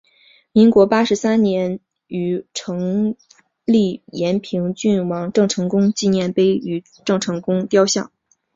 [0.51, 3.15] 民国八十三年于庙埕
[3.65, 8.11] 立延平郡王郑成功纪念碑与郑成功雕像。